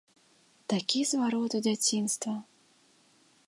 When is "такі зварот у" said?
0.73-1.61